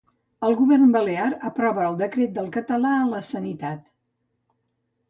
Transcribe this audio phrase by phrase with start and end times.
[0.47, 3.87] El govern balear aprova el decret del català a la sanitat.